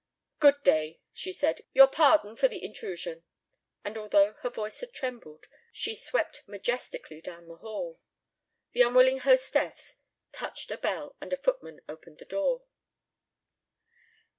[0.39, 1.63] "Good day," she said.
[1.73, 3.23] "Your pardon for the intrusion,"
[3.85, 7.99] and although her voice had trembled, she swept majestically down the hall.
[8.71, 9.97] The unwilling hostess
[10.31, 12.63] touched a bell and a footman opened the door.